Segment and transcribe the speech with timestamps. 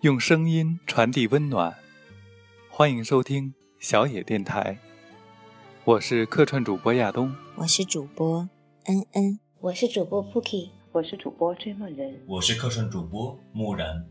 [0.00, 1.76] 用声音传递温暖，
[2.70, 4.78] 欢迎收听小野电台。
[5.84, 8.48] 我是客串主播亚东，我是主播
[8.86, 14.06] 恩恩，我是主播 Pookie，我是主播追梦人，我是客串主播木然。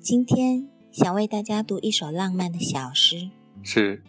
[0.00, 3.28] 今天想为大家读一首浪漫的小诗，
[3.62, 4.02] 是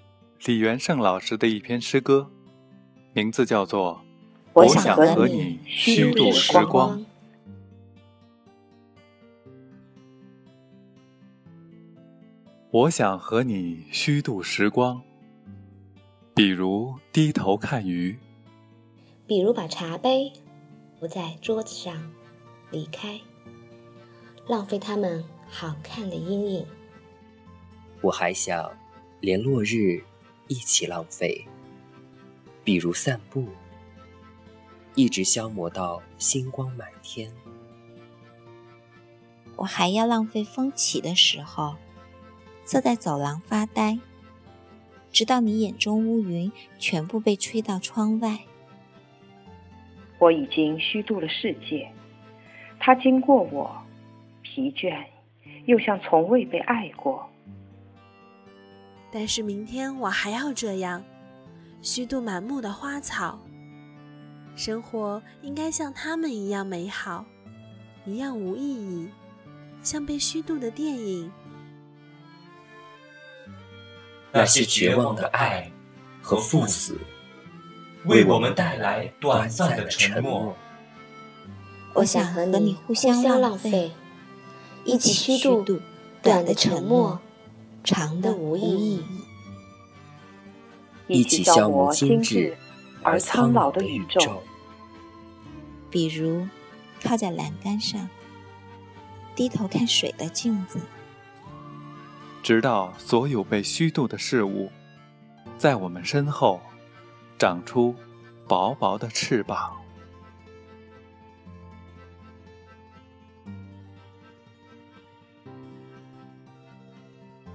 [0.45, 2.31] 李元胜老师的一篇诗歌，
[3.11, 4.05] 名字叫做
[4.61, 7.01] 《我想和你虚度时光》。
[12.75, 15.01] 我想和你虚度时光，
[16.35, 18.19] 比如低头看鱼，
[19.25, 20.29] 比如把茶杯
[20.99, 22.11] 不在桌子上
[22.71, 23.17] 离开，
[24.45, 26.67] 浪费他们好看的阴影。
[28.01, 28.69] 我还想
[29.21, 30.03] 连落日
[30.49, 31.47] 一起浪费，
[32.61, 33.47] 比如散步，
[34.95, 37.31] 一直消磨到星光满天。
[39.55, 41.77] 我还要浪费风起的时候。
[42.65, 43.99] 坐在走廊发呆，
[45.11, 48.39] 直到你眼中乌云全部被吹到窗外。
[50.17, 51.91] 我已经虚度了世界，
[52.79, 53.71] 它经过我，
[54.41, 55.05] 疲倦，
[55.65, 57.29] 又像从未被爱过。
[59.11, 61.03] 但是明天我还要这样，
[61.83, 63.39] 虚度满目的花草。
[64.55, 67.25] 生活应该像他们一样美好，
[68.05, 69.07] 一样无意义，
[69.83, 71.31] 像被虚度的电影。
[74.35, 75.71] 那些绝望的爱
[76.21, 76.99] 和赴死，
[78.03, 80.53] 为我们带来短暂的沉默。
[81.93, 83.93] 我想和你互相浪费，
[84.83, 85.79] 一起虚度
[86.21, 87.17] 短的沉默，
[87.81, 89.05] 长的无意义。
[91.07, 92.57] 一起消磨精致
[93.03, 94.43] 而苍老的宇宙。
[95.89, 96.45] 比如，
[97.01, 98.09] 靠在栏杆上，
[99.33, 100.81] 低头看水的镜子。
[102.45, 104.69] 直到所有被虚度的事物，
[105.57, 106.61] 在我们身后
[107.39, 107.95] 长出
[108.47, 109.75] 薄薄的翅膀。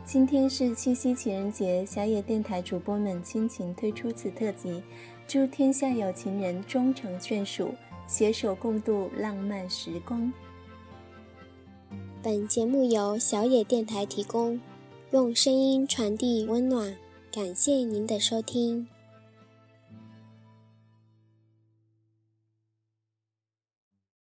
[0.05, 4.83] 今天是七夕情人节，小野电台主播们倾情推出此特辑，
[5.29, 7.73] 祝天下有情人终成眷属，
[8.09, 10.33] 携手共度浪漫时光。
[12.21, 14.61] 本节目由小野电台提供。
[15.13, 16.97] 用声音传递温暖，
[17.33, 18.87] 感谢您的收听。